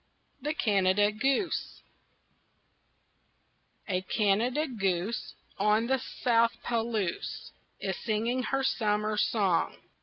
THE 0.41 0.55
CANADA 0.55 1.11
GOOSE 1.11 1.83
A 3.87 4.01
Canada 4.01 4.65
goose 4.67 5.35
On 5.59 5.85
the 5.85 5.99
South 6.23 6.53
Palouse 6.63 7.51
Is 7.79 7.97
singing 7.97 8.41
her 8.45 8.63
summer 8.63 9.15
song. 9.15 9.75